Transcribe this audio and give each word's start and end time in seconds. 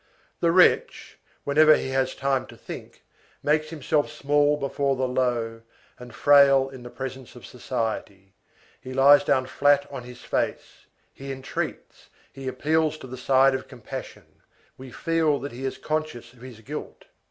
43 0.39 0.39
The 0.39 0.51
wretch, 0.51 1.19
whenever 1.43 1.75
he 1.77 1.89
has 1.89 2.15
time 2.15 2.47
to 2.47 2.57
think, 2.57 3.03
makes 3.43 3.69
himself 3.69 4.11
small 4.11 4.57
before 4.57 4.95
the 4.95 5.07
low, 5.07 5.61
and 5.99 6.11
frail 6.15 6.69
in 6.69 6.81
the 6.81 6.89
presence 6.89 7.35
of 7.35 7.45
society; 7.45 8.33
he 8.81 8.95
lies 8.95 9.23
down 9.23 9.45
flat 9.45 9.85
on 9.91 10.01
his 10.03 10.21
face, 10.21 10.87
he 11.13 11.31
entreats, 11.31 12.09
he 12.33 12.47
appeals 12.47 12.97
to 12.97 13.05
the 13.05 13.15
side 13.15 13.53
of 13.53 13.67
compassion; 13.67 14.41
we 14.75 14.89
feel 14.89 15.37
that 15.39 15.51
he 15.51 15.65
is 15.65 15.77
conscious 15.77 16.33
of 16.33 16.41
his 16.41 16.61
guilt. 16.61 17.05